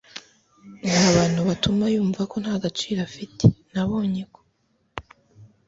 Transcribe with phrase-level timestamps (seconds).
[0.87, 4.41] n abantu batuma yumva nta gaciro afite Nabonye ko